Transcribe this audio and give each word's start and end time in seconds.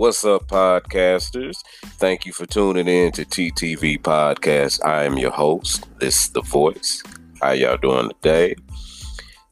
What's 0.00 0.24
up, 0.24 0.46
podcasters? 0.46 1.58
Thank 1.98 2.24
you 2.24 2.32
for 2.32 2.46
tuning 2.46 2.88
in 2.88 3.12
to 3.12 3.26
TTV 3.26 4.00
Podcast. 4.00 4.82
I 4.82 5.04
am 5.04 5.18
your 5.18 5.30
host. 5.30 5.86
This 5.98 6.22
is 6.22 6.30
The 6.30 6.40
Voice. 6.40 7.02
How 7.42 7.50
y'all 7.50 7.76
doing 7.76 8.08
today? 8.08 8.54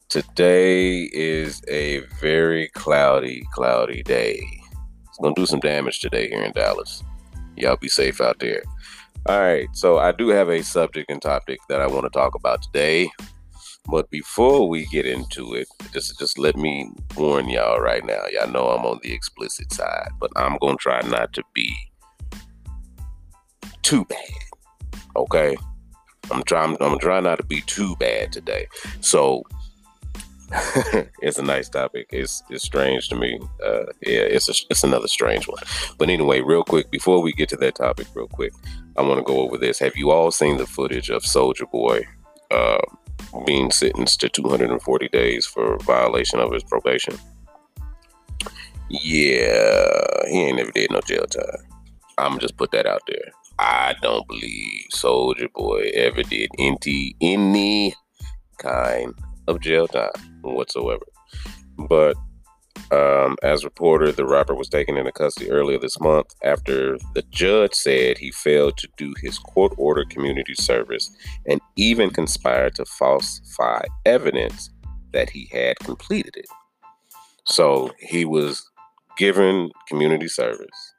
Today 0.07 1.03
is 1.13 1.61
a 1.67 1.99
very 2.19 2.69
cloudy, 2.69 3.43
cloudy 3.53 4.01
day. 4.01 4.41
It's 5.07 5.19
gonna 5.21 5.35
do 5.35 5.45
some 5.45 5.59
damage 5.59 5.99
today 5.99 6.27
here 6.27 6.41
in 6.41 6.51
Dallas. 6.53 7.03
Y'all 7.55 7.77
be 7.77 7.87
safe 7.87 8.19
out 8.19 8.39
there. 8.39 8.63
All 9.27 9.39
right, 9.39 9.67
so 9.73 9.99
I 9.99 10.13
do 10.13 10.29
have 10.29 10.49
a 10.49 10.63
subject 10.63 11.11
and 11.11 11.21
topic 11.21 11.59
that 11.69 11.79
I 11.79 11.85
want 11.85 12.05
to 12.05 12.09
talk 12.09 12.33
about 12.33 12.63
today. 12.63 13.11
But 13.85 14.09
before 14.09 14.67
we 14.67 14.87
get 14.87 15.05
into 15.05 15.53
it, 15.53 15.67
just 15.91 16.17
just 16.19 16.37
let 16.37 16.55
me 16.55 16.91
warn 17.17 17.49
y'all 17.49 17.79
right 17.79 18.05
now. 18.05 18.21
Y'all 18.31 18.49
know 18.49 18.67
I'm 18.69 18.85
on 18.85 18.99
the 19.03 19.13
explicit 19.13 19.71
side, 19.73 20.09
but 20.19 20.31
I'm 20.35 20.57
gonna 20.61 20.77
try 20.77 21.01
not 21.01 21.33
to 21.33 21.43
be 21.53 21.73
too 23.81 24.05
bad. 24.05 24.17
Okay, 25.15 25.57
I'm 26.31 26.43
trying. 26.43 26.77
I'm 26.79 26.99
trying 26.99 27.23
not 27.23 27.37
to 27.37 27.45
be 27.45 27.61
too 27.61 27.95
bad 27.97 28.31
today. 28.31 28.67
So 29.01 29.43
it's 31.21 31.37
a 31.37 31.43
nice 31.43 31.69
topic. 31.69 32.07
It's 32.11 32.43
it's 32.49 32.63
strange 32.63 33.09
to 33.09 33.15
me. 33.15 33.39
Uh, 33.63 33.85
yeah, 34.01 34.21
it's 34.21 34.49
a, 34.49 34.53
it's 34.69 34.83
another 34.83 35.07
strange 35.07 35.47
one. 35.47 35.61
But 35.97 36.09
anyway, 36.09 36.41
real 36.41 36.63
quick 36.63 36.89
before 36.89 37.21
we 37.21 37.33
get 37.33 37.49
to 37.49 37.57
that 37.57 37.75
topic, 37.75 38.07
real 38.15 38.27
quick, 38.27 38.53
I 38.97 39.01
want 39.01 39.19
to 39.19 39.23
go 39.23 39.39
over 39.41 39.57
this. 39.57 39.79
Have 39.79 39.95
you 39.95 40.11
all 40.11 40.31
seen 40.31 40.57
the 40.57 40.65
footage 40.65 41.09
of 41.09 41.23
Soulja 41.23 41.69
Boy? 41.69 42.07
Uh, 42.51 42.79
being 43.45 43.71
sentenced 43.71 44.19
to 44.21 44.29
240 44.29 45.09
days 45.09 45.45
for 45.45 45.77
violation 45.79 46.39
of 46.39 46.51
his 46.51 46.63
probation. 46.63 47.15
Yeah, 48.89 50.01
he 50.27 50.41
ain't 50.45 50.57
never 50.57 50.71
did 50.71 50.91
no 50.91 51.01
jail 51.01 51.25
time. 51.25 51.65
I'm 52.17 52.39
just 52.39 52.57
put 52.57 52.71
that 52.71 52.85
out 52.85 53.01
there. 53.07 53.31
I 53.59 53.95
don't 54.01 54.27
believe 54.27 54.87
Soulja 54.93 55.51
Boy 55.53 55.91
ever 55.93 56.23
did 56.23 56.49
any 56.57 57.15
any 57.21 57.93
kind 58.57 59.13
of 59.47 59.61
jail 59.61 59.87
time 59.87 60.11
whatsoever. 60.41 61.05
But 61.77 62.15
um, 62.91 63.37
as 63.43 63.63
reported, 63.63 64.15
the 64.15 64.25
rapper 64.25 64.55
was 64.55 64.69
taken 64.69 64.97
into 64.97 65.11
custody 65.11 65.49
earlier 65.51 65.77
this 65.77 65.99
month 65.99 66.33
after 66.43 66.97
the 67.13 67.23
judge 67.29 67.73
said 67.73 68.17
he 68.17 68.31
failed 68.31 68.77
to 68.77 68.87
do 68.97 69.13
his 69.21 69.37
court 69.37 69.73
order 69.77 70.03
community 70.09 70.55
service 70.55 71.15
and 71.47 71.61
even 71.75 72.09
conspired 72.09 72.75
to 72.75 72.85
falsify 72.85 73.83
evidence 74.05 74.71
that 75.13 75.29
he 75.29 75.49
had 75.51 75.77
completed 75.79 76.35
it. 76.35 76.47
So 77.45 77.91
he 77.99 78.25
was 78.25 78.67
given 79.17 79.69
community 79.87 80.27
service, 80.27 80.93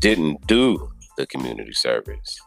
didn't 0.00 0.46
do 0.46 0.90
the 1.16 1.26
community 1.26 1.72
service. 1.72 2.40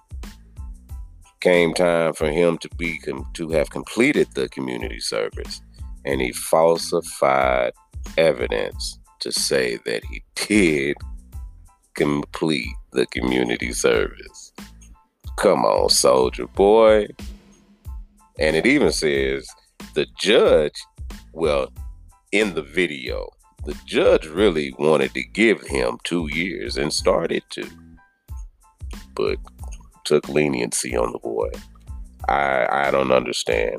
Came 1.42 1.74
time 1.74 2.14
for 2.14 2.30
him 2.30 2.58
to 2.58 2.70
be 2.78 3.00
to 3.34 3.50
have 3.50 3.70
completed 3.70 4.28
the 4.34 4.50
community 4.50 5.00
service, 5.00 5.62
and 6.06 6.20
he 6.20 6.34
falsified 6.34 7.72
evidence 8.18 9.00
to 9.22 9.32
say 9.32 9.78
that 9.86 10.04
he 10.06 10.24
did 10.36 10.98
complete 11.96 12.76
the 12.92 13.06
community 13.08 13.74
service. 13.74 14.54
Come 15.38 15.66
on, 15.66 15.90
Soulja 15.90 16.52
Boy. 16.54 17.08
And 18.40 18.56
it 18.56 18.66
even 18.66 18.92
says 18.92 19.48
the 19.94 20.08
judge, 20.18 20.76
well, 21.34 21.72
in 22.32 22.54
the 22.54 22.62
video, 22.62 23.30
the 23.66 23.76
judge 23.86 24.26
really 24.28 24.74
wanted 24.80 25.14
to 25.14 25.24
give 25.24 25.62
him 25.62 25.98
two 26.04 26.30
years 26.32 26.78
and 26.78 26.94
started 26.94 27.44
to, 27.52 27.68
but 29.16 29.38
took 30.06 30.30
leniency 30.30 30.96
on 30.96 31.12
the 31.12 31.20
boy. 31.20 31.50
I 32.28 32.88
I 32.88 32.92
don't 32.92 33.12
understand. 33.12 33.78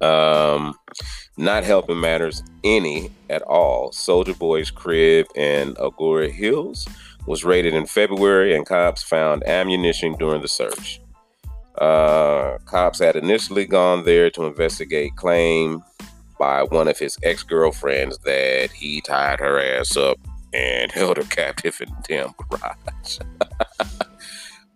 Um, 0.00 0.78
not 1.36 1.64
helping 1.64 2.00
matters 2.00 2.42
any 2.64 3.10
at 3.30 3.42
all. 3.42 3.90
Soulja 3.90 4.38
Boy's 4.38 4.70
crib 4.70 5.26
in 5.34 5.74
Agoura 5.74 6.30
Hills 6.30 6.86
was 7.26 7.44
raided 7.44 7.74
in 7.74 7.86
February, 7.86 8.54
and 8.54 8.66
cops 8.66 9.02
found 9.02 9.46
ammunition 9.46 10.14
during 10.14 10.42
the 10.42 10.48
search. 10.48 11.00
Uh, 11.76 12.58
cops 12.64 12.98
had 12.98 13.14
initially 13.14 13.66
gone 13.66 14.04
there 14.04 14.30
to 14.30 14.44
investigate 14.44 15.14
claim 15.14 15.82
by 16.38 16.62
one 16.62 16.88
of 16.88 16.98
his 16.98 17.18
ex 17.22 17.42
girlfriends 17.42 18.18
that 18.18 18.70
he 18.70 19.00
tied 19.02 19.38
her 19.40 19.60
ass 19.60 19.96
up 19.96 20.18
and 20.52 20.90
held 20.92 21.16
her 21.16 21.22
captive 21.24 21.80
in 21.80 21.88
the 21.88 22.04
damn 22.08 22.34
garage. 22.50 23.18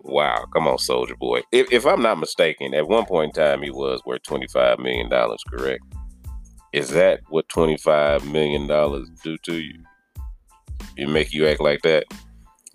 wow, 0.03 0.45
come 0.53 0.67
on, 0.67 0.77
Soulja 0.77 1.19
Boy. 1.19 1.43
If, 1.53 1.73
if 1.73 1.87
I'm 1.87 2.03
not 2.03 2.19
mistaken, 2.19 2.75
at 2.75 2.89
one 2.89 3.07
point 3.07 3.37
in 3.37 3.43
time 3.43 3.63
he 3.63 3.71
was 3.71 4.01
worth 4.05 4.23
$25 4.23 4.79
million, 4.79 5.09
correct? 5.49 5.83
Is 6.73 6.91
that 6.91 7.21
what 7.29 7.49
$25 7.49 8.31
million 8.31 8.67
do 9.23 9.39
to 9.39 9.61
you? 9.61 9.85
It 10.97 11.09
make 11.09 11.33
you 11.33 11.47
act 11.47 11.61
like 11.61 11.83
that? 11.83 12.05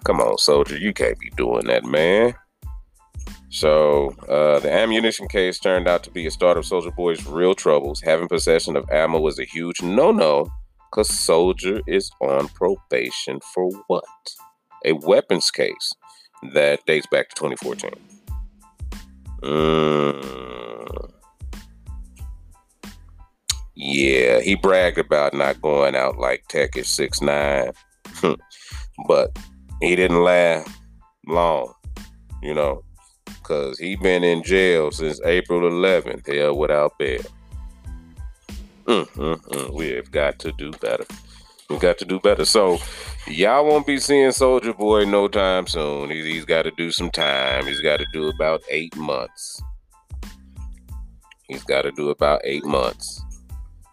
Come 0.04 0.20
on, 0.20 0.38
soldier, 0.38 0.78
you 0.78 0.94
can't 0.94 1.20
be 1.20 1.30
doing 1.32 1.68
that, 1.68 1.84
man. 1.84 2.34
So, 3.50 4.10
uh, 4.28 4.60
the 4.60 4.72
ammunition 4.72 5.28
case 5.28 5.58
turned 5.58 5.88
out 5.88 6.04
to 6.04 6.12
be 6.12 6.28
a 6.28 6.32
start 6.32 6.58
of 6.58 6.66
Soulja 6.66 6.96
Boy's 6.96 7.26
real 7.26 7.56
troubles. 7.56 8.02
Having 8.02 8.28
possession 8.28 8.76
of 8.76 8.90
ammo 8.92 9.20
was 9.20 9.40
a 9.40 9.46
huge 9.46 9.82
no 9.82 10.12
no 10.12 10.48
because 10.92 11.10
Soulja 11.10 11.82
is 11.88 12.12
on 12.22 12.50
probation 12.50 13.40
for 13.54 13.70
what? 13.88 14.04
A 14.86 14.94
weapons 14.94 15.50
case 15.50 15.94
that 16.54 16.86
dates 16.86 17.08
back 17.08 17.30
to 17.30 17.36
2014. 17.36 17.92
Mm. 19.42 21.12
Yeah, 23.76 24.40
he 24.40 24.56
bragged 24.56 24.98
about 24.98 25.34
not 25.36 25.62
going 25.62 25.96
out 25.96 26.18
like 26.18 26.44
Tekashi 26.50 26.86
six 26.86 27.22
nine, 27.22 27.72
but 29.08 29.38
he 29.82 29.96
didn't 29.96 30.24
last 30.24 30.68
long, 31.28 31.72
you 32.42 32.56
know, 32.56 32.84
because 33.26 33.78
he 33.78 33.96
been 33.96 34.24
in 34.24 34.42
jail 34.42 34.92
since 34.92 35.22
April 35.24 35.62
11th, 35.62 36.26
held 36.26 36.58
without 36.58 36.98
bail. 36.98 37.22
Mm, 38.86 39.08
mm, 39.10 39.36
mm. 39.36 39.74
We 39.74 39.90
have 39.90 40.12
got 40.12 40.40
to 40.40 40.52
do 40.54 40.72
better. 40.72 41.06
We 41.70 41.78
got 41.78 41.98
to 42.00 42.06
do 42.06 42.20
better. 42.20 42.46
So 42.46 42.80
y'all 43.28 43.66
won't 43.66 43.86
be 43.86 44.00
seeing 44.00 44.30
Soulja 44.30 44.78
Boy 44.78 45.06
no 45.06 45.28
time 45.28 45.68
soon. 45.68 46.10
He's, 46.10 46.26
he's 46.26 46.46
got 46.46 46.64
to 46.64 46.72
do 46.72 46.92
some 46.92 47.12
time. 47.12 47.66
He's 47.66 47.82
got 47.82 47.98
to 47.98 48.06
do 48.14 48.28
about 48.30 48.62
eight 48.70 48.96
months. 48.96 49.62
He's 51.48 51.64
got 51.64 51.84
to 51.84 51.92
do 51.92 52.10
about 52.10 52.42
eight 52.44 52.66
months 52.66 53.24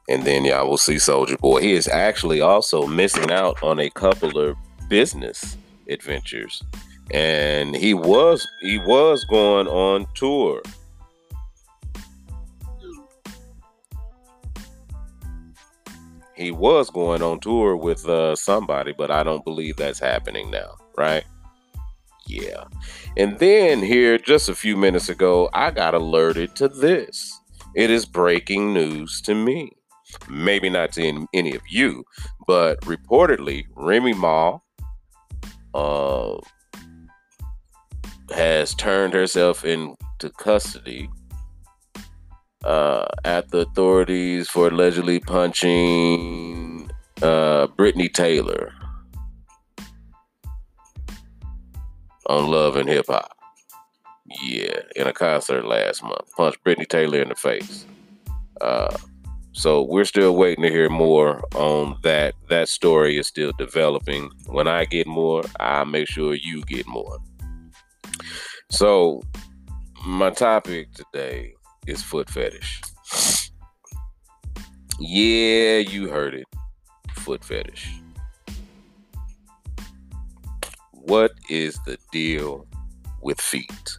and 0.09 0.25
then 0.25 0.45
y'all 0.45 0.69
will 0.69 0.77
see 0.77 0.97
Soulja 0.97 1.39
Boy. 1.39 1.61
He 1.61 1.73
is 1.73 1.89
actually 1.89 2.41
also 2.41 2.87
missing 2.87 3.31
out 3.31 3.63
on 3.63 3.79
a 3.81 3.91
couple 3.91 4.39
of 4.39 4.57
business 4.89 5.57
adventures, 5.89 6.63
and 7.11 7.75
he 7.75 7.95
was 7.95 8.47
he 8.61 8.79
was 8.79 9.25
going 9.25 9.67
on 9.69 10.07
tour. 10.15 10.63
He 16.37 16.51
was 16.51 16.91
going 16.91 17.23
on 17.23 17.41
tour 17.41 17.77
with 17.77 18.09
uh, 18.09 18.35
somebody, 18.37 18.93
but 18.93 19.11
I 19.11 19.23
don't 19.23 19.45
believe 19.45 19.77
that's 19.77 20.01
happening 20.01 20.51
now, 20.51 20.77
right? 20.97 21.25
Yeah. 22.27 22.65
And 23.17 23.39
then 23.39 23.81
here, 23.81 24.19
just 24.19 24.49
a 24.49 24.55
few 24.55 24.77
minutes 24.77 25.09
ago, 25.09 25.49
I 25.53 25.71
got 25.71 25.95
alerted 25.95 26.57
to 26.57 26.69
this. 26.69 27.39
It 27.77 27.91
is 27.91 28.07
breaking 28.07 28.73
news 28.73 29.21
to 29.23 29.35
me 29.35 29.73
maybe 30.29 30.71
not 30.71 30.93
to 30.93 31.27
any 31.33 31.55
of 31.55 31.63
you, 31.69 32.05
but 32.47 32.81
reportedly 32.83 33.65
Remy 33.75 34.15
Ma 34.15 34.59
uh, 35.75 36.39
has 38.31 38.75
turned 38.75 39.13
herself 39.13 39.65
into 39.65 40.31
custody 40.39 41.09
uh, 42.65 43.07
at 43.25 43.51
the 43.51 43.61
authorities 43.61 44.49
for 44.49 44.69
allegedly 44.69 45.21
punching 45.21 46.91
uh, 47.23 47.67
Brittney 47.79 48.13
Taylor 48.13 48.73
on 52.27 52.51
Love 52.51 52.77
and 52.77 52.89
Hip 52.89 53.07
Hop. 53.09 53.31
Yeah, 54.43 54.81
in 54.97 55.07
a 55.07 55.13
concert 55.13 55.67
last 55.67 56.03
month, 56.03 56.33
punched 56.37 56.65
Brittney 56.65 56.89
Taylor 56.89 57.21
in 57.21 57.29
the 57.29 57.35
face. 57.35 57.87
Uh, 58.61 58.97
so 59.53 59.83
we're 59.83 60.07
still 60.07 60.35
waiting 60.35 60.65
to 60.65 60.71
hear 60.71 60.89
more 60.89 61.45
on 61.55 61.99
that. 62.03 62.35
That 62.49 62.69
story 62.69 63.19
is 63.19 63.27
still 63.27 63.53
developing. 63.59 64.31
When 64.47 64.67
I 64.67 64.87
get 64.87 65.07
more, 65.07 65.45
I'll 65.61 65.85
make 65.85 66.09
sure 66.09 66.35
you 66.35 66.63
get 66.63 66.87
more. 66.87 67.19
So 68.71 69.23
my 70.07 70.31
topic 70.31 70.93
today 70.93 71.55
is 71.87 72.03
foot 72.03 72.29
fetish. 72.29 72.81
Yeah, 74.99 75.79
you 75.79 76.09
heard 76.09 76.35
it. 76.35 76.47
Foot 77.15 77.45
fetish. 77.45 77.89
what 81.07 81.33
is 81.51 81.79
the 81.85 81.99
deal 82.13 82.67
with 83.21 83.41
feet? 83.41 83.99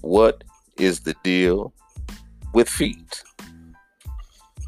What 0.00 0.44
is 0.78 1.00
the 1.00 1.14
deal 1.22 1.74
with 2.54 2.68
feet? 2.68 3.22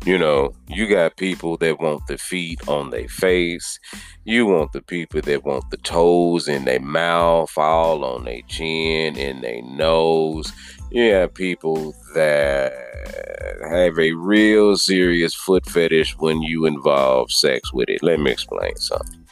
You 0.05 0.19
know, 0.19 0.55
you 0.69 0.87
got 0.87 1.17
people 1.17 1.57
that 1.59 1.81
want 1.81 2.07
the 2.07 2.19
feet 2.19 2.69
on 2.69 2.91
their 2.91 3.09
face. 3.09 3.79
You 4.25 4.45
want 4.45 4.73
the 4.73 4.83
people 4.83 5.23
that 5.23 5.45
want 5.45 5.71
the 5.71 5.79
toes 5.79 6.49
in 6.49 6.67
their 6.67 6.81
mouth, 6.81 7.57
all 7.57 8.05
on 8.05 8.25
their 8.25 8.43
chin, 8.47 9.17
in 9.17 9.41
their 9.41 9.63
nose. 9.63 10.53
You 10.94 11.12
have 11.14 11.35
people 11.35 11.93
that 12.14 12.73
have 13.69 13.99
a 13.99 14.12
real 14.12 14.76
serious 14.76 15.35
foot 15.35 15.67
fetish 15.67 16.17
when 16.19 16.41
you 16.41 16.67
involve 16.67 17.32
sex 17.32 17.73
with 17.73 17.88
it. 17.88 18.00
Let 18.00 18.20
me 18.20 18.31
explain 18.31 18.76
something. 18.76 19.26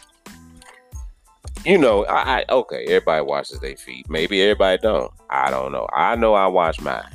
You 1.64 1.78
know, 1.78 2.04
I, 2.06 2.40
I 2.40 2.44
okay, 2.50 2.86
everybody 2.86 3.24
washes 3.24 3.60
their 3.60 3.76
feet. 3.76 4.10
Maybe 4.10 4.42
everybody 4.42 4.78
don't. 4.82 5.12
I 5.30 5.50
don't 5.50 5.70
know. 5.70 5.86
I 5.94 6.16
know 6.16 6.34
I 6.34 6.48
wash 6.48 6.80
mine. 6.80 7.14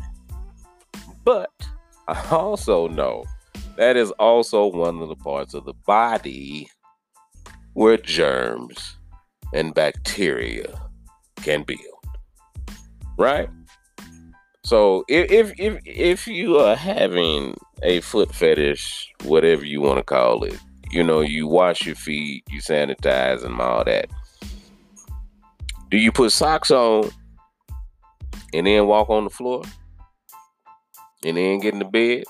But 1.26 1.52
I 2.08 2.26
also 2.32 2.88
know 2.88 3.26
that 3.76 3.98
is 3.98 4.12
also 4.12 4.68
one 4.68 5.02
of 5.02 5.10
the 5.10 5.18
parts 5.18 5.56
of 5.56 5.66
the 5.66 5.74
body 5.86 6.70
where 7.74 7.98
germs 7.98 8.96
and 9.54 9.74
bacteria 9.74 10.74
can 11.44 11.64
build. 11.64 11.82
Right? 13.18 13.50
So 14.68 15.06
if 15.08 15.54
if 15.58 15.80
if, 15.86 16.28
you 16.28 16.58
are 16.58 16.76
having 16.76 17.56
a 17.84 18.02
foot 18.02 18.36
fetish, 18.36 19.08
whatever 19.24 19.64
you 19.64 19.80
want 19.80 19.98
to 19.98 20.04
call 20.04 20.44
it, 20.44 20.60
you 20.92 21.06
know, 21.06 21.22
you 21.22 21.48
wash 21.48 21.86
your 21.86 21.96
feet, 21.96 22.44
you 22.50 22.60
sanitize 22.60 23.46
and 23.46 23.62
all 23.62 23.86
that. 23.86 24.10
Do 25.90 25.96
you 25.96 26.12
put 26.12 26.34
socks 26.34 26.70
on 26.70 27.10
and 28.54 28.68
then 28.68 28.88
walk 28.88 29.10
on 29.10 29.24
the 29.24 29.30
floor? 29.30 29.64
And 31.24 31.38
then 31.38 31.62
get 31.62 31.72
in 31.72 31.80
the 31.80 31.86
bed? 31.86 32.26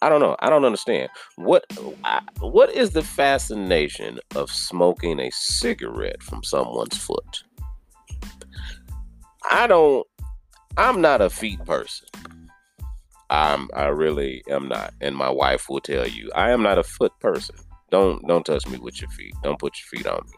I 0.00 0.08
don't 0.08 0.22
know. 0.22 0.36
I 0.40 0.48
don't 0.48 0.64
understand. 0.64 1.10
What 1.36 1.66
I, 2.02 2.22
what 2.40 2.70
is 2.70 2.92
the 2.92 3.02
fascination 3.02 4.20
of 4.36 4.50
smoking 4.50 5.20
a 5.20 5.28
cigarette 5.32 6.22
from 6.22 6.42
someone's 6.44 6.96
foot? 6.96 7.44
I 9.50 9.66
don't 9.66 10.06
I'm 10.76 11.00
not 11.00 11.20
a 11.20 11.30
feet 11.30 11.64
person. 11.64 12.08
I'm 13.30 13.68
I 13.74 13.86
really 13.86 14.42
am 14.48 14.68
not. 14.68 14.94
And 15.00 15.16
my 15.16 15.30
wife 15.30 15.68
will 15.68 15.80
tell 15.80 16.06
you, 16.06 16.30
I 16.34 16.50
am 16.50 16.62
not 16.62 16.78
a 16.78 16.82
foot 16.82 17.12
person. 17.20 17.56
Don't 17.90 18.26
don't 18.26 18.44
touch 18.44 18.66
me 18.68 18.78
with 18.78 19.00
your 19.00 19.10
feet. 19.10 19.34
Don't 19.42 19.58
put 19.58 19.74
your 19.78 19.98
feet 19.98 20.06
on 20.06 20.22
me. 20.26 20.36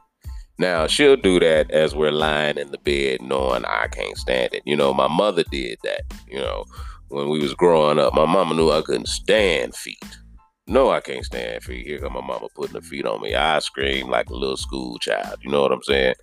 Now 0.59 0.87
she'll 0.87 1.17
do 1.17 1.41
that 1.41 1.71
as 1.71 1.95
we're 1.95 2.13
lying 2.13 2.59
in 2.59 2.71
the 2.71 2.79
bed 2.79 3.21
knowing 3.23 3.65
I 3.65 3.89
can't 3.89 4.17
stand 4.17 4.55
it. 4.55 4.63
You 4.65 4.77
know, 4.77 4.95
my 4.95 5.09
mother 5.09 5.45
did 5.51 5.79
that, 5.83 6.03
you 6.29 6.39
know 6.39 6.65
when 7.09 7.29
we 7.29 7.41
was 7.41 7.55
growing 7.55 7.99
up. 7.99 8.15
My 8.15 8.27
mama 8.27 8.55
knew 8.55 8.71
I 8.71 8.83
couldn't 8.83 9.09
stand 9.09 9.75
feet. 9.75 10.19
No, 10.67 10.91
I 10.91 11.01
can't 11.01 11.25
stand 11.25 11.63
feet. 11.63 11.87
Here 11.87 11.99
come 11.99 12.15
my 12.15 12.21
mama 12.21 12.49
putting 12.55 12.75
her 12.75 12.81
feet 12.81 13.07
on 13.07 13.21
me. 13.21 13.35
I 13.35 13.59
scream 13.59 14.09
like 14.09 14.31
a 14.31 14.35
little 14.35 14.57
school 14.57 14.99
child. 14.99 15.37
You 15.43 15.51
know 15.51 15.61
what 15.61 15.73
I'm 15.73 15.83
saying? 15.83 16.15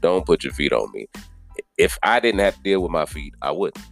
Don't 0.00 0.26
put 0.26 0.44
your 0.44 0.52
feet 0.52 0.72
on 0.72 0.90
me. 0.92 1.06
If 1.78 1.98
I 2.02 2.20
didn't 2.20 2.40
have 2.40 2.56
to 2.56 2.62
deal 2.62 2.80
with 2.80 2.90
my 2.90 3.06
feet, 3.06 3.34
I 3.42 3.50
wouldn't 3.50 3.84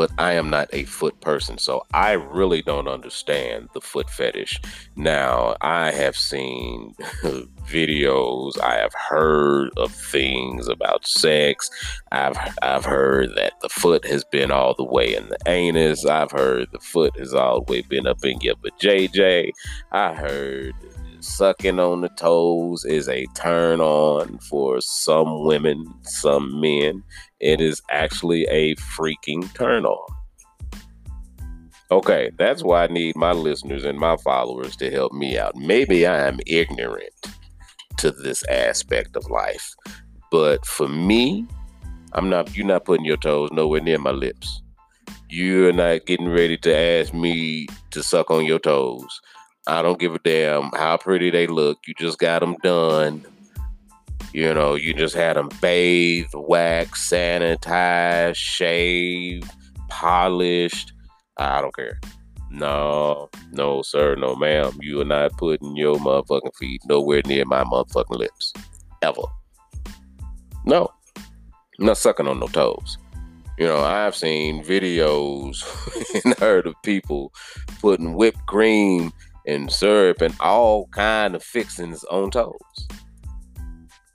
but 0.00 0.10
I 0.16 0.32
am 0.32 0.48
not 0.48 0.70
a 0.72 0.84
foot 0.84 1.20
person. 1.20 1.58
So 1.58 1.84
I 1.92 2.12
really 2.12 2.62
don't 2.62 2.88
understand 2.88 3.68
the 3.74 3.82
foot 3.82 4.08
fetish. 4.08 4.58
Now, 4.96 5.56
I 5.60 5.90
have 5.90 6.16
seen 6.16 6.94
videos, 7.66 8.58
I 8.62 8.76
have 8.76 8.94
heard 8.94 9.68
of 9.76 9.92
things 9.92 10.68
about 10.68 11.06
sex. 11.06 11.68
I've 12.12 12.38
I've 12.62 12.86
heard 12.86 13.34
that 13.36 13.60
the 13.60 13.68
foot 13.68 14.06
has 14.06 14.24
been 14.24 14.50
all 14.50 14.74
the 14.74 14.84
way 14.84 15.14
in 15.14 15.28
the 15.28 15.38
anus. 15.46 16.06
I've 16.06 16.30
heard 16.30 16.68
the 16.72 16.80
foot 16.80 17.18
has 17.18 17.34
all 17.34 17.60
the 17.60 17.70
way 17.70 17.82
been 17.82 18.06
up 18.06 18.24
in 18.24 18.40
your 18.40 18.54
JJ. 18.80 19.50
I 19.92 20.14
heard 20.14 20.72
sucking 21.20 21.78
on 21.78 22.00
the 22.00 22.08
toes 22.10 22.84
is 22.84 23.08
a 23.08 23.26
turn 23.34 23.80
on 23.80 24.38
for 24.38 24.80
some 24.80 25.44
women, 25.44 25.84
some 26.02 26.60
men. 26.60 27.02
It 27.40 27.60
is 27.60 27.80
actually 27.90 28.44
a 28.44 28.74
freaking 28.76 29.52
turn 29.54 29.84
on. 29.86 30.16
Okay, 31.90 32.30
that's 32.38 32.62
why 32.62 32.84
I 32.84 32.86
need 32.86 33.16
my 33.16 33.32
listeners 33.32 33.84
and 33.84 33.98
my 33.98 34.16
followers 34.18 34.76
to 34.76 34.90
help 34.90 35.12
me 35.12 35.36
out. 35.36 35.56
Maybe 35.56 36.06
I 36.06 36.28
am 36.28 36.38
ignorant 36.46 37.12
to 37.96 38.12
this 38.12 38.44
aspect 38.48 39.16
of 39.16 39.28
life, 39.28 39.74
but 40.30 40.64
for 40.64 40.86
me, 40.86 41.46
I'm 42.12 42.28
not. 42.28 42.56
You're 42.56 42.66
not 42.66 42.84
putting 42.84 43.04
your 43.04 43.16
toes 43.16 43.50
nowhere 43.52 43.80
near 43.80 43.98
my 43.98 44.10
lips. 44.10 44.62
You're 45.28 45.72
not 45.72 46.06
getting 46.06 46.28
ready 46.28 46.56
to 46.58 46.76
ask 46.76 47.12
me 47.12 47.66
to 47.90 48.02
suck 48.02 48.30
on 48.30 48.44
your 48.44 48.58
toes. 48.58 49.20
I 49.66 49.82
don't 49.82 49.98
give 49.98 50.14
a 50.14 50.18
damn 50.18 50.70
how 50.74 50.96
pretty 50.96 51.30
they 51.30 51.46
look. 51.46 51.78
You 51.86 51.94
just 51.98 52.18
got 52.18 52.40
them 52.40 52.56
done. 52.62 53.24
You 54.32 54.54
know, 54.54 54.74
you 54.74 54.94
just 54.94 55.14
had 55.14 55.36
them 55.36 55.48
bathed, 55.60 56.34
waxed, 56.34 57.12
sanitized, 57.12 58.36
shaved, 58.36 59.50
polished. 59.88 60.92
I 61.36 61.60
don't 61.60 61.74
care. 61.74 62.00
No, 62.50 63.28
no, 63.52 63.82
sir, 63.82 64.16
no, 64.16 64.34
ma'am. 64.34 64.78
You 64.80 65.00
are 65.00 65.04
not 65.04 65.32
putting 65.36 65.76
your 65.76 65.96
motherfucking 65.96 66.56
feet 66.56 66.82
nowhere 66.86 67.22
near 67.26 67.44
my 67.44 67.64
motherfucking 67.64 68.18
lips. 68.18 68.52
Ever. 69.02 69.22
No. 70.64 70.90
I'm 71.78 71.86
not 71.86 71.98
sucking 71.98 72.26
on 72.26 72.40
no 72.40 72.46
toes. 72.48 72.98
You 73.58 73.66
know, 73.66 73.78
I've 73.78 74.16
seen 74.16 74.64
videos 74.64 75.62
and 76.24 76.38
heard 76.38 76.66
of 76.66 76.74
people 76.82 77.32
putting 77.80 78.14
whipped 78.14 78.46
cream 78.46 79.12
and 79.46 79.70
syrup 79.70 80.20
and 80.20 80.34
all 80.40 80.86
kind 80.88 81.34
of 81.34 81.42
fixings 81.42 82.04
on 82.04 82.30
toes. 82.30 82.88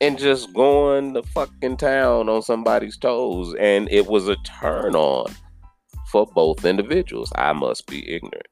And 0.01 0.18
just 0.18 0.54
going 0.54 1.13
to 1.13 1.24
fucking 1.24 1.77
town 1.77 2.30
on 2.30 2.42
somebody's 2.42 2.98
toes. 2.98 3.56
And 3.60 3.89
it 3.89 4.07
was 4.07 4.27
a 4.27 4.36
turn 4.38 4.95
on 4.95 5.33
for 6.12 6.27
both 6.27 6.66
individuals. 6.66 7.31
I 7.35 7.54
must 7.54 7.88
be 7.88 8.07
ignorant. 8.09 8.47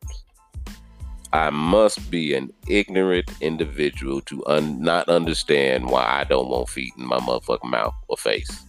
I 1.34 1.50
must 1.50 2.12
be 2.12 2.36
an 2.36 2.52
ignorant 2.68 3.30
individual 3.42 4.22
to 4.22 4.46
un- 4.46 4.80
not 4.82 5.10
understand 5.10 5.90
why 5.90 6.06
I 6.06 6.24
don't 6.26 6.48
want 6.48 6.70
feet 6.70 6.94
in 6.98 7.08
my 7.08 7.18
motherfucking 7.18 7.70
mouth 7.70 7.96
or 8.08 8.18
face. 8.18 8.66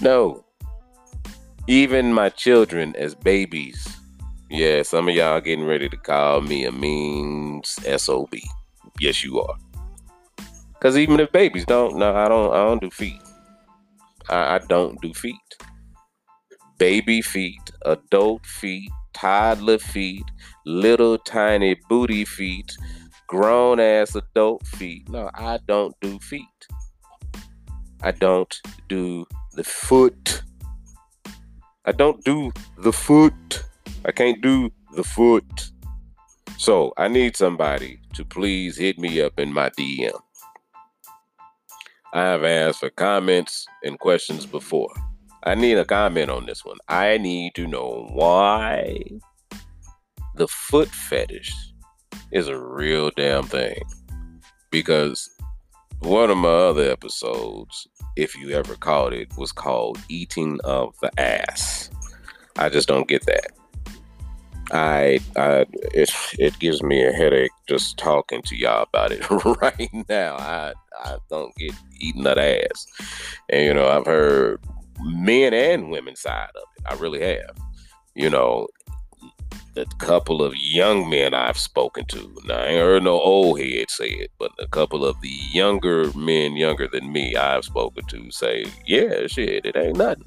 No. 0.00 0.44
Even 1.66 2.12
my 2.12 2.28
children 2.28 2.94
as 2.96 3.14
babies 3.14 3.97
yeah, 4.50 4.82
some 4.82 5.08
of 5.08 5.14
y'all 5.14 5.40
getting 5.40 5.66
ready 5.66 5.88
to 5.88 5.96
call 5.96 6.40
me 6.40 6.64
a 6.64 6.72
mean 6.72 7.62
SOB. 7.64 8.34
Yes, 9.00 9.22
you 9.22 9.40
are. 9.40 9.56
Cause 10.80 10.96
even 10.96 11.18
if 11.18 11.32
babies 11.32 11.64
don't, 11.64 11.96
no, 11.96 12.14
I 12.14 12.28
don't 12.28 12.52
I 12.52 12.58
don't 12.58 12.80
do 12.80 12.90
feet. 12.90 13.20
I, 14.28 14.54
I 14.54 14.58
don't 14.58 15.00
do 15.00 15.12
feet. 15.12 15.36
Baby 16.78 17.20
feet, 17.20 17.70
adult 17.84 18.46
feet, 18.46 18.90
toddler 19.12 19.78
feet, 19.78 20.24
little 20.64 21.18
tiny 21.18 21.76
booty 21.88 22.24
feet, 22.24 22.76
grown 23.26 23.80
ass 23.80 24.14
adult 24.14 24.64
feet. 24.66 25.08
No, 25.08 25.30
I 25.34 25.58
don't 25.66 25.94
do 26.00 26.18
feet. 26.20 26.46
I 28.00 28.12
don't 28.12 28.54
do 28.88 29.26
the 29.54 29.64
foot. 29.64 30.42
I 31.84 31.90
don't 31.90 32.22
do 32.24 32.52
the 32.78 32.92
foot. 32.92 33.64
I 34.08 34.12
can't 34.12 34.40
do 34.40 34.70
the 34.96 35.04
foot. 35.04 35.70
So 36.56 36.94
I 36.96 37.08
need 37.08 37.36
somebody 37.36 38.00
to 38.14 38.24
please 38.24 38.78
hit 38.78 38.98
me 38.98 39.20
up 39.20 39.38
in 39.38 39.52
my 39.52 39.68
DM. 39.68 40.18
I 42.14 42.22
have 42.22 42.42
asked 42.42 42.80
for 42.80 42.88
comments 42.88 43.66
and 43.84 43.98
questions 43.98 44.46
before. 44.46 44.94
I 45.44 45.54
need 45.54 45.76
a 45.76 45.84
comment 45.84 46.30
on 46.30 46.46
this 46.46 46.64
one. 46.64 46.78
I 46.88 47.18
need 47.18 47.54
to 47.56 47.66
know 47.66 48.08
why 48.10 49.02
the 50.36 50.48
foot 50.48 50.88
fetish 50.88 51.52
is 52.32 52.48
a 52.48 52.58
real 52.58 53.10
damn 53.14 53.44
thing. 53.44 53.82
Because 54.70 55.28
one 56.00 56.30
of 56.30 56.38
my 56.38 56.48
other 56.48 56.90
episodes, 56.90 57.86
if 58.16 58.34
you 58.38 58.52
ever 58.52 58.74
caught 58.76 59.12
it, 59.12 59.28
was 59.36 59.52
called 59.52 59.98
Eating 60.08 60.58
of 60.64 60.94
the 61.02 61.10
Ass. 61.20 61.90
I 62.56 62.70
just 62.70 62.88
don't 62.88 63.06
get 63.06 63.26
that. 63.26 63.48
I, 64.70 65.20
I 65.36 65.66
it 65.94 66.10
it 66.38 66.58
gives 66.58 66.82
me 66.82 67.04
a 67.04 67.12
headache 67.12 67.52
just 67.68 67.96
talking 67.98 68.42
to 68.42 68.56
y'all 68.56 68.82
about 68.82 69.12
it 69.12 69.28
right 69.62 69.90
now. 70.08 70.36
I 70.36 70.74
I 71.04 71.16
don't 71.30 71.54
get 71.56 71.72
eating 71.98 72.24
that 72.24 72.38
ass, 72.38 72.86
and 73.48 73.64
you 73.64 73.74
know 73.74 73.88
I've 73.88 74.06
heard 74.06 74.60
men 75.00 75.54
and 75.54 75.90
women 75.90 76.16
side 76.16 76.50
of 76.54 76.62
it. 76.76 76.84
I 76.86 76.94
really 76.94 77.22
have. 77.22 77.56
You 78.14 78.30
know, 78.30 78.66
the 79.74 79.86
couple 79.98 80.42
of 80.42 80.54
young 80.56 81.08
men 81.08 81.34
I've 81.34 81.56
spoken 81.56 82.04
to. 82.06 82.36
Now, 82.46 82.58
I 82.58 82.66
ain't 82.66 82.80
heard 82.80 83.04
no 83.04 83.20
old 83.20 83.60
head 83.60 83.90
say 83.90 84.08
it, 84.08 84.32
but 84.38 84.50
a 84.58 84.66
couple 84.66 85.04
of 85.04 85.20
the 85.20 85.28
younger 85.28 86.12
men, 86.14 86.56
younger 86.56 86.88
than 86.88 87.12
me, 87.12 87.36
I've 87.36 87.64
spoken 87.64 88.04
to 88.06 88.30
say, 88.32 88.66
yeah, 88.86 89.28
shit, 89.28 89.66
it 89.66 89.76
ain't 89.76 89.98
nothing. 89.98 90.24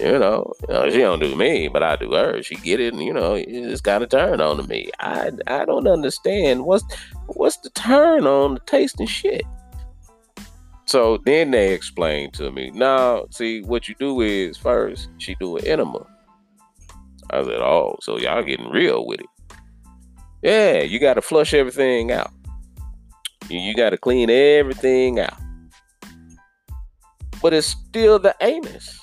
You 0.00 0.18
know, 0.18 0.52
you 0.68 0.74
know, 0.74 0.90
she 0.90 0.98
don't 0.98 1.20
do 1.20 1.34
me, 1.34 1.68
but 1.68 1.82
I 1.82 1.96
do 1.96 2.12
her. 2.12 2.42
She 2.42 2.56
get 2.56 2.80
it, 2.80 2.92
and 2.92 3.02
you 3.02 3.12
know, 3.12 3.34
it's 3.34 3.80
kind 3.80 4.02
of 4.02 4.10
turn 4.10 4.40
on 4.40 4.58
to 4.58 4.62
me. 4.64 4.90
I 5.00 5.30
I 5.46 5.64
don't 5.64 5.86
understand 5.86 6.64
what's 6.64 6.84
what's 7.28 7.56
the 7.58 7.70
turn 7.70 8.26
on 8.26 8.54
the 8.54 8.60
tasting 8.60 9.06
shit. 9.06 9.44
So 10.86 11.18
then 11.24 11.50
they 11.50 11.74
explained 11.74 12.32
to 12.34 12.52
me, 12.52 12.70
now, 12.70 13.26
see, 13.30 13.60
what 13.62 13.88
you 13.88 13.96
do 13.98 14.20
is 14.20 14.56
first, 14.56 15.08
she 15.18 15.34
do 15.34 15.56
an 15.56 15.66
enema. 15.66 16.06
I 17.30 17.42
said, 17.42 17.60
oh, 17.60 17.96
so 18.00 18.18
y'all 18.18 18.44
getting 18.44 18.70
real 18.70 19.04
with 19.04 19.20
it. 19.20 19.26
Yeah, 20.42 20.82
you 20.82 21.00
got 21.00 21.14
to 21.14 21.22
flush 21.22 21.54
everything 21.54 22.12
out. 22.12 22.30
You 23.48 23.74
got 23.74 23.90
to 23.90 23.98
clean 23.98 24.30
everything 24.30 25.18
out. 25.18 25.36
But 27.42 27.52
it's 27.52 27.66
still 27.66 28.20
the 28.20 28.36
anus. 28.40 29.00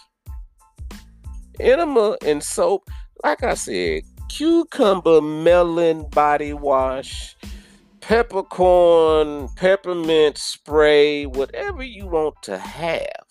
Enema 1.60 2.18
and 2.26 2.44
soap, 2.44 2.90
like 3.24 3.44
I 3.44 3.54
said, 3.54 4.04
cucumber 4.30 5.22
melon 5.22 6.10
body 6.10 6.54
wash, 6.54 7.36
peppercorn, 8.02 9.50
peppermint 9.56 10.38
spray, 10.38 11.26
whatever 11.26 11.84
you 11.84 12.08
want 12.08 12.36
to 12.44 12.58
have. 12.58 13.26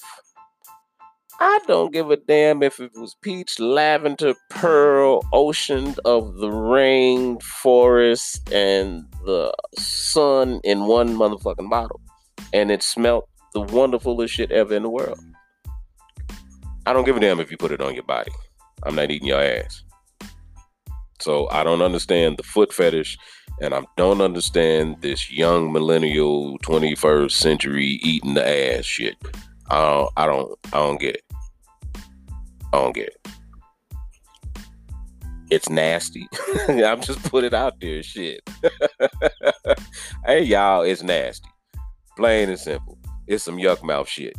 I 1.41 1.59
don't 1.67 1.93
give 1.93 2.13
a 2.13 2.17
damn 2.17 2.63
if 2.63 2.79
it 2.79 2.93
was 2.95 3.17
peach, 3.21 3.59
lavender, 3.59 4.35
pearl, 4.49 5.27
ocean 5.33 5.97
of 6.05 6.37
the 6.37 6.51
rain, 6.51 7.41
forest, 7.41 8.49
and 8.53 9.05
the 9.25 9.53
sun 9.77 10.61
in 10.63 10.87
one 10.87 11.17
motherfucking 11.17 11.69
bottle. 11.69 12.01
And 12.53 12.71
it 12.71 12.85
smelt 12.85 13.29
the 13.55 13.63
wonderfulest 13.63 14.29
shit 14.29 14.53
ever 14.53 14.77
in 14.77 14.85
the 14.85 14.89
world. 14.89 15.19
I 16.87 16.93
don't 16.93 17.05
give 17.05 17.17
a 17.17 17.21
damn 17.21 17.41
if 17.41 17.51
you 17.51 17.57
put 17.57 17.73
it 17.73 17.81
on 17.81 17.95
your 17.95 18.03
body. 18.03 18.33
I'm 18.83 18.95
not 18.95 19.11
eating 19.11 19.29
your 19.29 19.41
ass. 19.41 19.83
So 21.21 21.49
I 21.51 21.63
don't 21.63 21.83
understand 21.83 22.37
the 22.37 22.43
foot 22.43 22.73
fetish, 22.73 23.17
and 23.61 23.73
I 23.73 23.83
don't 23.97 24.21
understand 24.21 24.97
this 25.03 25.31
young 25.31 25.73
millennial 25.73 26.59
21st 26.59 27.31
century 27.31 28.01
eating 28.03 28.35
the 28.35 28.77
ass 28.77 28.85
shit. 28.85 29.15
I 29.71 29.81
don't, 29.81 30.11
I 30.17 30.27
don't, 30.27 30.59
I 30.67 30.79
don't 30.79 31.01
get 31.01 31.15
it. 31.15 31.25
I 32.73 32.79
don't 32.79 32.95
get 32.95 33.09
it. 33.09 33.29
It's 35.51 35.69
nasty. 35.69 36.27
I'm 36.69 37.03
just 37.03 37.23
put 37.25 37.45
it 37.45 37.55
out 37.55 37.75
there, 37.81 38.03
shit. 38.03 38.41
hey 40.27 40.43
y'all, 40.43 40.83
it's 40.83 41.03
nasty. 41.03 41.49
Plain 42.17 42.49
and 42.49 42.59
simple. 42.59 42.99
It's 43.29 43.45
some 43.45 43.59
yuck 43.59 43.85
mouth 43.85 44.09
shit. 44.09 44.35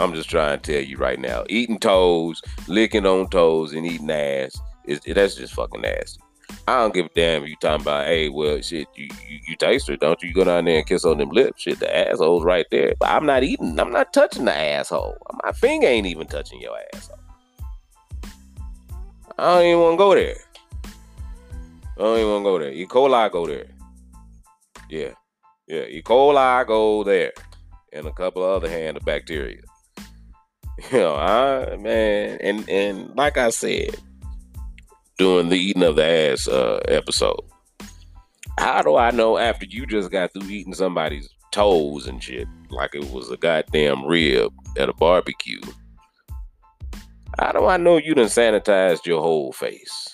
I'm 0.00 0.14
just 0.14 0.30
trying 0.30 0.58
to 0.58 0.72
tell 0.72 0.82
you 0.82 0.96
right 0.96 1.20
now. 1.20 1.44
Eating 1.50 1.78
toes, 1.78 2.40
licking 2.68 3.04
on 3.04 3.28
toes, 3.28 3.74
and 3.74 3.86
eating 3.86 4.10
ass 4.10 4.58
is 4.86 5.00
that's 5.00 5.34
just 5.34 5.52
fucking 5.52 5.82
nasty. 5.82 6.20
I 6.66 6.78
don't 6.80 6.94
give 6.94 7.06
a 7.06 7.10
damn 7.14 7.42
if 7.42 7.50
you 7.50 7.56
talking 7.60 7.82
about, 7.82 8.06
hey, 8.06 8.30
well, 8.30 8.60
shit, 8.62 8.88
you, 8.96 9.08
you, 9.28 9.38
you 9.46 9.56
taste 9.56 9.88
her, 9.88 9.96
don't 9.96 10.20
you? 10.22 10.30
You 10.30 10.34
go 10.34 10.44
down 10.44 10.64
there 10.64 10.78
and 10.78 10.86
kiss 10.86 11.04
on 11.04 11.18
them 11.18 11.28
lips. 11.28 11.62
Shit, 11.62 11.80
the 11.80 12.10
asshole's 12.10 12.44
right 12.44 12.64
there. 12.70 12.94
But 12.98 13.10
I'm 13.10 13.26
not 13.26 13.44
eating, 13.44 13.78
I'm 13.78 13.92
not 13.92 14.14
touching 14.14 14.46
the 14.46 14.56
asshole. 14.56 15.18
My 15.44 15.52
finger 15.52 15.86
ain't 15.86 16.06
even 16.06 16.26
touching 16.26 16.62
your 16.62 16.78
asshole. 16.94 17.18
I 19.38 19.54
don't 19.54 19.66
even 19.66 19.80
want 19.80 19.92
to 19.94 19.98
go 19.98 20.14
there. 20.14 20.36
I 20.84 22.02
don't 22.02 22.18
even 22.18 22.30
want 22.30 22.44
to 22.44 22.50
go 22.50 22.58
there. 22.58 22.72
E. 22.72 22.86
coli 22.86 23.30
go 23.30 23.46
there. 23.46 23.66
Yeah. 24.88 25.10
Yeah. 25.68 25.84
E. 25.84 26.02
coli 26.02 26.66
go 26.66 27.04
there. 27.04 27.32
And 27.92 28.06
a 28.06 28.12
couple 28.12 28.42
of 28.42 28.50
other 28.50 28.70
hand 28.70 28.96
of 28.96 29.04
bacteria. 29.04 29.60
You 30.92 30.98
know, 30.98 31.14
I 31.14 31.76
man, 31.76 32.38
and 32.40 32.66
and 32.68 33.14
like 33.14 33.36
I 33.36 33.50
said, 33.50 33.96
during 35.18 35.50
the 35.50 35.58
eating 35.58 35.82
of 35.82 35.96
the 35.96 36.04
ass 36.04 36.48
uh, 36.48 36.80
episode, 36.88 37.44
how 38.58 38.80
do 38.80 38.96
I 38.96 39.10
know 39.10 39.36
after 39.36 39.66
you 39.66 39.84
just 39.84 40.10
got 40.10 40.32
through 40.32 40.48
eating 40.48 40.72
somebody's 40.72 41.28
toes 41.52 42.06
and 42.06 42.22
shit 42.22 42.48
like 42.70 42.94
it 42.94 43.10
was 43.10 43.30
a 43.30 43.36
goddamn 43.36 44.06
rib 44.06 44.52
at 44.78 44.88
a 44.88 44.94
barbecue? 44.94 45.60
How 47.38 47.52
do 47.52 47.66
I 47.66 47.76
know 47.76 47.96
you 47.96 48.14
done 48.14 48.26
sanitized 48.26 49.06
your 49.06 49.20
whole 49.20 49.52
face? 49.52 50.08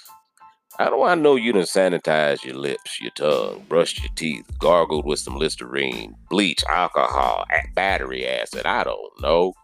How 0.79 0.91
do 0.91 1.03
I 1.03 1.15
know 1.15 1.37
you 1.37 1.53
done 1.53 1.63
sanitized 1.63 2.45
your 2.45 2.57
lips, 2.57 3.01
your 3.01 3.11
tongue, 3.13 3.65
brushed 3.69 4.01
your 4.01 4.13
teeth, 4.15 4.45
gargled 4.59 5.07
with 5.07 5.19
some 5.19 5.37
Listerine, 5.37 6.15
bleach, 6.29 6.63
alcohol, 6.69 7.45
battery 7.75 8.27
acid? 8.27 8.67
I 8.67 8.85
don't 8.85 9.23
know. 9.23 9.55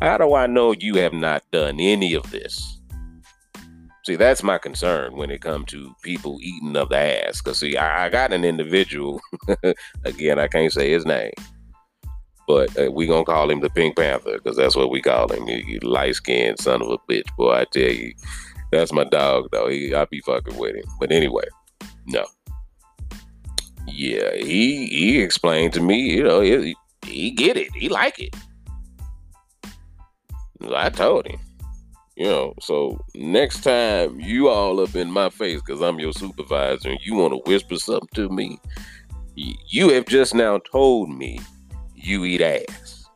How 0.00 0.18
do 0.18 0.34
I 0.34 0.46
know 0.46 0.72
you 0.72 0.96
have 0.96 1.14
not 1.14 1.42
done 1.52 1.80
any 1.80 2.14
of 2.14 2.30
this? 2.30 2.78
See, 4.04 4.14
that's 4.14 4.42
my 4.42 4.58
concern 4.58 5.16
when 5.16 5.30
it 5.30 5.40
comes 5.40 5.66
to 5.66 5.92
people 6.02 6.38
eating 6.40 6.76
of 6.76 6.90
the 6.90 6.96
ass. 6.96 7.40
Because, 7.40 7.58
see, 7.58 7.76
I, 7.76 8.06
I 8.06 8.08
got 8.08 8.32
an 8.32 8.44
individual, 8.44 9.20
again, 10.04 10.38
I 10.38 10.46
can't 10.46 10.72
say 10.72 10.90
his 10.90 11.04
name, 11.04 11.32
but 12.46 12.78
uh, 12.78 12.92
we 12.92 13.06
gonna 13.06 13.24
call 13.24 13.50
him 13.50 13.60
the 13.60 13.70
Pink 13.70 13.96
Panther 13.96 14.34
because 14.34 14.56
that's 14.56 14.76
what 14.76 14.90
we 14.90 15.00
call 15.00 15.32
him. 15.32 15.48
Light 15.82 16.14
skinned 16.14 16.60
son 16.60 16.82
of 16.82 16.88
a 16.90 16.98
bitch, 17.10 17.34
boy. 17.36 17.52
I 17.52 17.64
tell 17.64 17.90
you, 17.90 18.12
that's 18.70 18.92
my 18.92 19.04
dog 19.04 19.48
though. 19.50 19.68
He, 19.68 19.92
I 19.94 20.04
be 20.04 20.20
fucking 20.20 20.56
with 20.56 20.76
him. 20.76 20.84
But 21.00 21.10
anyway, 21.10 21.44
no. 22.06 22.26
Yeah, 23.88 24.34
he 24.36 24.86
he 24.86 25.20
explained 25.20 25.72
to 25.72 25.80
me, 25.80 25.98
you 26.12 26.22
know, 26.22 26.40
he, 26.40 26.76
he 27.04 27.30
get 27.30 27.56
it. 27.56 27.74
He 27.74 27.88
like 27.88 28.20
it. 28.20 28.36
I 30.74 30.90
told 30.90 31.26
him. 31.26 31.38
You 32.16 32.26
know, 32.26 32.54
so 32.62 32.98
next 33.14 33.62
time 33.62 34.18
you 34.18 34.48
all 34.48 34.80
up 34.80 34.96
in 34.96 35.10
my 35.10 35.28
face 35.28 35.60
because 35.60 35.82
I'm 35.82 35.98
your 35.98 36.14
supervisor 36.14 36.88
and 36.88 36.98
you 37.02 37.14
want 37.14 37.34
to 37.34 37.50
whisper 37.50 37.76
something 37.76 38.08
to 38.14 38.30
me, 38.30 38.58
you 39.34 39.90
have 39.90 40.06
just 40.06 40.34
now 40.34 40.58
told 40.58 41.10
me 41.10 41.40
you 41.94 42.24
eat 42.24 42.40
ass. 42.40 43.06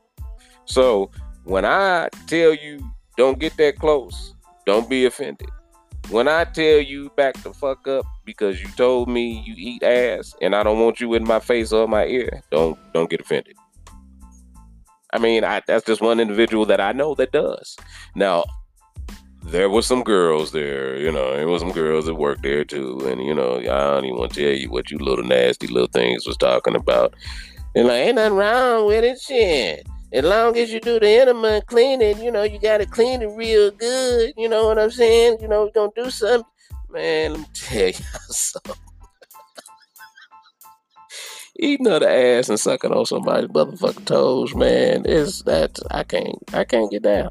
So 0.66 1.10
when 1.44 1.64
I 1.64 2.10
tell 2.26 2.52
you 2.52 2.90
don't 3.16 3.38
get 3.38 3.56
that 3.56 3.78
close, 3.78 4.34
don't 4.66 4.88
be 4.90 5.06
offended. 5.06 5.48
When 6.10 6.28
I 6.28 6.44
tell 6.44 6.80
you 6.80 7.10
back 7.16 7.42
the 7.42 7.54
fuck 7.54 7.88
up 7.88 8.04
because 8.24 8.60
you 8.60 8.68
told 8.76 9.08
me 9.08 9.42
you 9.46 9.54
eat 9.56 9.82
ass 9.82 10.34
and 10.42 10.54
I 10.54 10.62
don't 10.62 10.78
want 10.78 11.00
you 11.00 11.14
in 11.14 11.24
my 11.24 11.40
face 11.40 11.72
or 11.72 11.88
my 11.88 12.04
ear, 12.04 12.42
don't 12.50 12.78
don't 12.92 13.08
get 13.08 13.20
offended. 13.20 13.56
I 15.12 15.18
mean, 15.18 15.44
I, 15.44 15.62
that's 15.66 15.84
just 15.84 16.00
one 16.00 16.20
individual 16.20 16.66
that 16.66 16.80
I 16.80 16.92
know 16.92 17.14
that 17.16 17.32
does. 17.32 17.76
Now, 18.14 18.44
there 19.42 19.70
were 19.70 19.82
some 19.82 20.02
girls 20.02 20.52
there, 20.52 20.98
you 20.98 21.10
know, 21.10 21.34
there 21.34 21.48
was 21.48 21.62
some 21.62 21.72
girls 21.72 22.06
that 22.06 22.14
worked 22.14 22.42
there 22.42 22.64
too, 22.64 23.00
and 23.06 23.22
you 23.22 23.34
know, 23.34 23.56
I 23.56 23.62
don't 23.62 24.04
even 24.04 24.18
want 24.18 24.34
to 24.34 24.42
tell 24.42 24.52
you 24.52 24.70
what 24.70 24.90
you 24.90 24.98
little 24.98 25.24
nasty 25.24 25.66
little 25.66 25.88
things 25.88 26.26
was 26.26 26.36
talking 26.36 26.76
about. 26.76 27.14
And 27.74 27.86
like, 27.86 28.06
ain't 28.06 28.16
nothing 28.16 28.36
wrong 28.36 28.86
with 28.86 29.04
it, 29.04 29.20
shit. 29.20 29.86
As 30.12 30.24
long 30.24 30.56
as 30.56 30.72
you 30.72 30.80
do 30.80 30.98
the 30.98 31.08
enema 31.08 31.48
and 31.48 31.66
clean 31.66 32.02
it, 32.02 32.18
you 32.18 32.30
know, 32.30 32.42
you 32.42 32.58
gotta 32.60 32.84
clean 32.84 33.22
it 33.22 33.30
real 33.36 33.70
good. 33.70 34.32
You 34.36 34.48
know 34.48 34.66
what 34.66 34.78
I'm 34.78 34.90
saying? 34.90 35.38
You 35.40 35.48
know, 35.48 35.70
don't 35.72 35.94
do 35.94 36.10
something. 36.10 36.44
Man, 36.90 37.32
let 37.32 37.40
me 37.40 37.46
tell 37.54 37.86
y'all 37.88 38.20
something. 38.28 38.89
Eating 41.62 41.88
of 41.88 42.00
the 42.00 42.08
ass 42.10 42.48
and 42.48 42.58
sucking 42.58 42.90
on 42.90 43.04
somebody's 43.04 43.50
motherfucking 43.50 44.06
toes, 44.06 44.54
man, 44.54 45.04
is 45.04 45.42
that 45.42 45.78
I 45.90 46.04
can't 46.04 46.38
I 46.54 46.64
can't 46.64 46.90
get 46.90 47.02
down. 47.02 47.28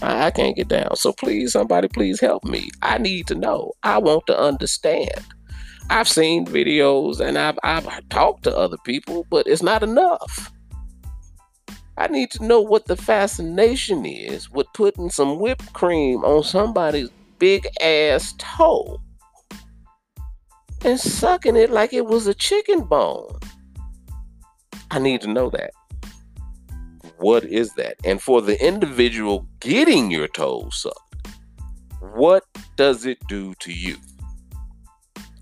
I, 0.00 0.26
I 0.26 0.30
can't 0.30 0.56
get 0.56 0.68
down. 0.68 0.96
So 0.96 1.12
please, 1.12 1.52
somebody 1.52 1.88
please 1.88 2.18
help 2.18 2.42
me. 2.44 2.70
I 2.80 2.96
need 2.96 3.26
to 3.26 3.34
know. 3.34 3.72
I 3.82 3.98
want 3.98 4.26
to 4.28 4.38
understand. 4.38 5.20
I've 5.90 6.08
seen 6.08 6.46
videos 6.46 7.20
and 7.20 7.36
I've 7.36 7.58
I've 7.62 8.08
talked 8.08 8.44
to 8.44 8.56
other 8.56 8.78
people, 8.86 9.26
but 9.28 9.46
it's 9.46 9.62
not 9.62 9.82
enough. 9.82 10.50
I 11.98 12.06
need 12.06 12.30
to 12.30 12.44
know 12.46 12.62
what 12.62 12.86
the 12.86 12.96
fascination 12.96 14.06
is 14.06 14.50
with 14.50 14.68
putting 14.72 15.10
some 15.10 15.38
whipped 15.38 15.74
cream 15.74 16.24
on 16.24 16.44
somebody's 16.44 17.10
big 17.38 17.66
ass 17.82 18.32
toe 18.38 19.02
and 20.82 20.98
sucking 20.98 21.56
it 21.56 21.70
like 21.70 21.92
it 21.92 22.06
was 22.06 22.26
a 22.26 22.32
chicken 22.32 22.80
bone. 22.80 23.38
I 24.96 24.98
need 24.98 25.20
to 25.20 25.28
know 25.28 25.50
that. 25.50 25.70
What 27.18 27.44
is 27.44 27.72
that? 27.74 27.96
And 28.04 28.20
for 28.20 28.42
the 28.42 28.62
individual 28.64 29.46
getting 29.60 30.10
your 30.10 30.26
toes 30.26 30.82
sucked, 30.82 31.28
what 32.00 32.44
does 32.76 33.06
it 33.06 33.18
do 33.28 33.54
to 33.60 33.72
you? 33.72 33.96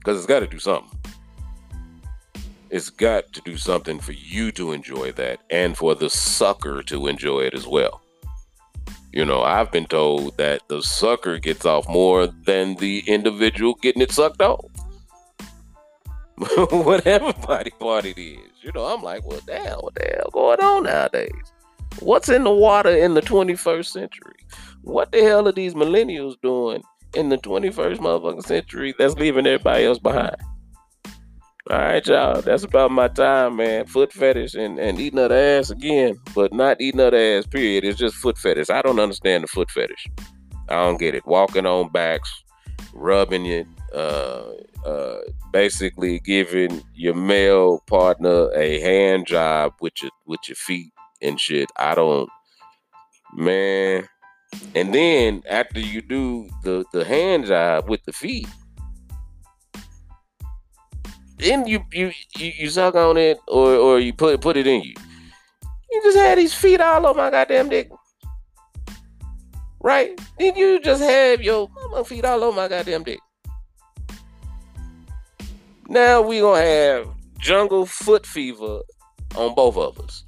because 0.05 0.19
it's 0.19 0.27
got 0.27 0.41
to 0.41 0.47
do 0.47 0.59
something. 0.59 0.99
It's 2.69 2.91
got 2.91 3.33
to 3.33 3.41
do 3.43 3.57
something 3.57 3.99
for 3.99 4.13
you 4.13 4.53
to 4.53 4.73
enjoy 4.73 5.13
that 5.13 5.41
and 5.49 5.77
for 5.77 5.95
the 5.95 6.11
sucker 6.11 6.83
to 6.83 7.07
enjoy 7.07 7.41
it 7.41 7.55
as 7.55 7.67
well. 7.67 8.03
You 9.13 9.25
know, 9.25 9.43
I've 9.43 9.71
been 9.71 9.87
told 9.87 10.37
that 10.37 10.61
the 10.69 10.83
sucker 10.83 11.39
gets 11.39 11.65
off 11.65 11.89
more 11.89 12.27
than 12.27 12.75
the 12.75 13.03
individual 13.07 13.75
getting 13.77 14.03
it 14.03 14.13
sucked 14.13 14.43
off. 14.43 14.67
Whatever 16.71 17.33
body 17.33 17.71
part 17.79 18.05
it 18.05 18.19
is. 18.19 18.54
You 18.65 18.73
know, 18.73 18.87
I'm 18.87 19.03
like, 19.03 19.27
well, 19.27 19.43
damn, 19.47 19.77
what 19.81 19.95
the 19.95 20.11
hell 20.17 20.31
going 20.33 20.59
on 20.61 20.85
nowadays? 20.85 21.53
What's 22.01 22.31
in 22.31 22.45
the 22.45 22.51
water 22.51 22.89
in 22.89 23.13
the 23.13 23.21
21st 23.21 23.85
century? 23.85 24.37
What 24.81 25.13
the 25.13 25.23
hell 25.23 25.47
are 25.47 25.53
these 25.53 25.75
millennials 25.75 26.41
doing 26.43 26.83
in 27.15 27.29
the 27.29 27.37
21st 27.37 27.99
motherfucking 27.99 28.47
century 28.47 28.95
that's 28.99 29.17
leaving 29.17 29.47
everybody 29.47 29.85
else 29.85 29.99
behind? 29.99 30.37
All 31.71 31.79
right, 31.79 32.07
y'all. 32.07 32.41
That's 32.41 32.65
about 32.65 32.91
my 32.91 33.09
time, 33.09 33.57
man. 33.57 33.85
Foot 33.85 34.15
fetish 34.15 34.55
and, 34.55 34.79
and 34.79 34.99
eating 34.99 35.19
other 35.19 35.37
ass 35.37 35.69
again, 35.69 36.19
but 36.35 36.55
not 36.55 36.81
eating 36.81 37.01
other 37.01 37.19
ass, 37.19 37.47
period. 37.47 37.85
It's 37.85 37.99
just 37.99 38.17
foot 38.17 38.39
fetish. 38.39 38.71
I 38.71 38.81
don't 38.81 38.99
understand 38.99 39.45
the 39.45 39.49
foot 39.49 39.71
fetish. 39.71 40.07
I 40.71 40.77
don't 40.77 40.99
get 40.99 41.15
it. 41.15 41.27
Walking 41.27 41.67
on 41.67 41.91
backs, 41.91 42.31
rubbing 42.95 43.45
it, 43.45 43.67
uh, 43.95 44.45
uh, 44.85 45.21
basically 45.53 46.21
giving 46.21 46.83
your 46.95 47.15
male 47.15 47.81
partner 47.87 48.51
a 48.55 48.81
hand 48.81 49.27
job 49.27 49.73
with 49.81 49.95
your 50.03 50.11
with 50.27 50.41
your 50.49 50.57
feet 50.57 50.93
and 51.23 51.41
shit. 51.41 51.71
I 51.77 51.95
don't, 51.95 52.29
man. 53.35 54.09
And 54.75 54.95
then 54.95 55.43
after 55.49 55.81
you 55.81 56.01
do 56.03 56.49
the 56.63 56.85
the 56.93 57.05
hand 57.05 57.47
job 57.47 57.89
with 57.89 58.05
the 58.05 58.13
feet, 58.13 58.49
then 61.39 61.67
you 61.67 61.85
you 61.93 62.13
you, 62.37 62.53
you 62.59 62.71
suck 62.71 62.95
on 62.95 63.17
it 63.17 63.39
or 63.49 63.75
or 63.75 63.99
you 63.99 64.13
put 64.13 64.41
put 64.41 64.57
it 64.57 64.67
in 64.67 64.83
you. 64.83 64.95
You 65.91 66.03
just 66.03 66.17
had 66.17 66.39
these 66.39 66.55
feet 66.55 66.81
all 66.81 67.07
over 67.07 67.17
my 67.17 67.31
goddamn 67.31 67.69
dick. 67.69 67.91
Right? 69.81 70.19
Then 70.39 70.57
you 70.57 70.81
just 70.81 71.03
have 71.03 71.43
your 71.43 71.69
feet 72.05 72.25
all 72.25 72.43
over 72.43 72.57
my 72.57 72.69
goddamn 72.69 73.05
dick. 73.05 73.21
Now 75.89 76.23
we 76.23 76.41
gonna 76.41 76.63
have 76.63 77.09
jungle 77.39 77.85
foot 77.85 78.27
fever 78.27 78.81
on 79.37 79.55
both 79.55 79.77
of 79.77 80.01
us. 80.01 80.25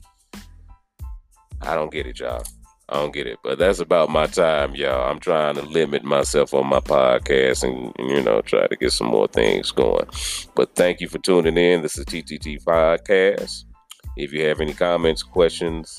I 1.63 1.75
don't 1.75 1.91
get 1.91 2.07
it, 2.07 2.21
y'all. 2.21 2.45
I 2.89 2.97
don't 2.97 3.13
get 3.13 3.27
it, 3.27 3.39
but 3.43 3.59
that's 3.59 3.81
about 3.81 4.11
my 4.11 4.27
time, 4.27 4.75
y'all. 4.75 5.11
I'm 5.11 5.19
trying 5.19 5.55
to 5.55 5.63
limit 5.63 6.05
myself 6.05 6.53
on 6.53 6.69
my 6.69 6.81
podcast 6.81 7.65
and, 7.65 7.93
you 7.99 8.23
know 8.23 8.43
try 8.43 8.67
to 8.67 8.77
get 8.77 8.93
some 8.93 9.09
more 9.09 9.27
things 9.29 9.71
going. 9.71 10.07
But 10.55 10.75
thank 10.75 11.01
you 11.01 11.09
for 11.09 11.19
tuning 11.19 11.57
in. 11.57 11.83
This 11.83 11.97
is 11.97 12.05
TTT 12.05 12.63
Podcast. 12.63 13.65
If 14.17 14.33
you 14.33 14.45
have 14.45 14.61
any 14.61 14.75
comments, 14.75 15.23
questions, 15.23 15.99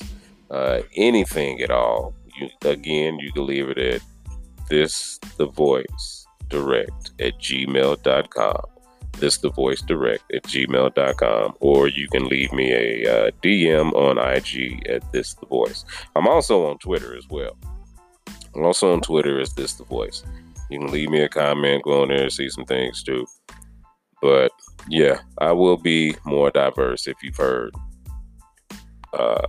uh, 0.50 0.82
anything 0.96 1.60
at 1.60 1.70
all, 1.70 2.14
you 2.38 2.48
again 2.64 3.18
you 3.18 3.32
can 3.32 3.44
leave 3.44 3.68
it 3.70 3.78
at 3.78 4.02
this 4.70 5.18
the 5.36 5.46
voice 5.46 6.26
direct 6.48 7.10
at 7.20 7.38
gmail.com 7.40 8.77
this 9.20 9.38
the 9.38 9.50
voice 9.50 9.80
direct 9.82 10.24
at 10.32 10.42
gmail.com 10.44 11.54
or 11.60 11.88
you 11.88 12.08
can 12.08 12.26
leave 12.26 12.52
me 12.52 12.72
a 12.72 13.26
uh, 13.26 13.30
dm 13.42 13.92
on 13.94 14.18
ig 14.18 14.86
at 14.88 15.10
this 15.12 15.34
the 15.34 15.46
voice 15.46 15.84
i'm 16.16 16.26
also 16.26 16.66
on 16.66 16.78
twitter 16.78 17.16
as 17.16 17.28
well. 17.28 17.56
I'm 18.54 18.64
also 18.64 18.92
on 18.92 19.00
twitter 19.00 19.40
as 19.40 19.54
this 19.54 19.74
the 19.74 19.84
voice 19.84 20.22
you 20.70 20.78
can 20.78 20.90
leave 20.90 21.10
me 21.10 21.22
a 21.22 21.28
comment 21.28 21.84
go 21.84 22.02
on 22.02 22.08
there 22.08 22.24
and 22.24 22.32
see 22.32 22.50
some 22.50 22.64
things 22.64 23.02
too. 23.02 23.26
But 24.20 24.52
yeah 24.88 25.20
i 25.38 25.52
will 25.52 25.76
be 25.76 26.14
more 26.24 26.50
diverse 26.50 27.06
if 27.06 27.16
you've 27.22 27.36
heard 27.36 27.74
uh, 29.12 29.40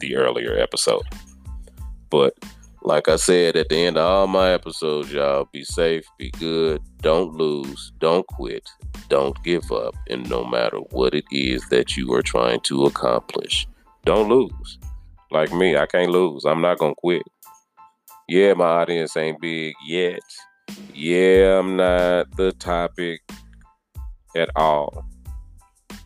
the 0.00 0.16
earlier 0.16 0.56
episode. 0.56 1.02
But 2.10 2.34
like 2.82 3.08
I 3.08 3.16
said 3.16 3.56
at 3.56 3.68
the 3.68 3.76
end 3.76 3.96
of 3.96 4.04
all 4.04 4.26
my 4.26 4.50
episodes, 4.50 5.12
y'all 5.12 5.48
be 5.52 5.64
safe, 5.64 6.04
be 6.18 6.30
good, 6.32 6.80
don't 6.98 7.34
lose, 7.34 7.92
don't 7.98 8.26
quit, 8.26 8.68
don't 9.08 9.36
give 9.44 9.70
up, 9.72 9.94
and 10.08 10.28
no 10.28 10.44
matter 10.44 10.78
what 10.90 11.14
it 11.14 11.24
is 11.30 11.66
that 11.68 11.96
you 11.96 12.12
are 12.14 12.22
trying 12.22 12.60
to 12.60 12.84
accomplish, 12.84 13.66
don't 14.04 14.28
lose. 14.28 14.78
Like 15.30 15.52
me, 15.52 15.76
I 15.76 15.86
can't 15.86 16.10
lose. 16.10 16.44
I'm 16.44 16.62
not 16.62 16.78
gonna 16.78 16.94
quit. 16.96 17.22
Yeah, 18.28 18.54
my 18.54 18.64
audience 18.64 19.16
ain't 19.16 19.40
big 19.40 19.74
yet. 19.86 20.22
Yeah, 20.94 21.58
I'm 21.58 21.76
not 21.76 22.34
the 22.36 22.52
topic 22.52 23.20
at 24.34 24.50
all. 24.56 25.04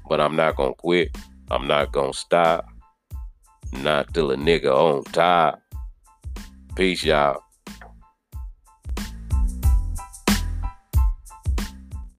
But 0.09 0.21
I'm 0.21 0.35
not 0.35 0.57
gonna 0.57 0.75
quit. 0.75 1.17
I'm 1.51 1.69
not 1.69 1.93
gonna 1.93 2.13
stop. 2.13 2.67
Not 3.73 4.13
till 4.13 4.33
a 4.33 4.37
nigga 4.37 4.73
on 4.73 5.05
top. 5.05 5.62
Peace, 6.75 7.05
y'all. 7.05 7.52